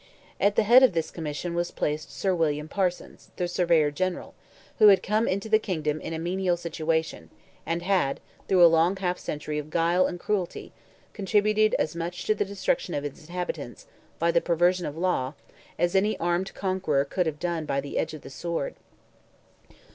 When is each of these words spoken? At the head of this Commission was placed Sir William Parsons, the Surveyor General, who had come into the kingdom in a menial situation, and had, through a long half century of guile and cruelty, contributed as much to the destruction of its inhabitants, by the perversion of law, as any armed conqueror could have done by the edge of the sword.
At 0.39 0.55
the 0.55 0.63
head 0.63 0.81
of 0.81 0.93
this 0.93 1.11
Commission 1.11 1.53
was 1.53 1.69
placed 1.69 2.11
Sir 2.11 2.33
William 2.33 2.67
Parsons, 2.67 3.29
the 3.35 3.47
Surveyor 3.47 3.91
General, 3.91 4.33
who 4.79 4.87
had 4.87 5.03
come 5.03 5.27
into 5.27 5.47
the 5.47 5.59
kingdom 5.59 6.01
in 6.01 6.11
a 6.11 6.17
menial 6.17 6.57
situation, 6.57 7.29
and 7.67 7.83
had, 7.83 8.19
through 8.47 8.65
a 8.65 8.65
long 8.65 8.95
half 8.95 9.19
century 9.19 9.59
of 9.59 9.69
guile 9.69 10.07
and 10.07 10.19
cruelty, 10.19 10.73
contributed 11.13 11.75
as 11.77 11.95
much 11.95 12.23
to 12.25 12.33
the 12.33 12.45
destruction 12.45 12.95
of 12.95 13.05
its 13.05 13.21
inhabitants, 13.27 13.85
by 14.17 14.31
the 14.31 14.41
perversion 14.41 14.87
of 14.87 14.97
law, 14.97 15.35
as 15.77 15.93
any 15.93 16.17
armed 16.19 16.51
conqueror 16.55 17.05
could 17.05 17.27
have 17.27 17.37
done 17.37 17.67
by 17.67 17.79
the 17.79 17.99
edge 17.99 18.15
of 18.15 18.23
the 18.23 18.31
sword. 18.31 18.73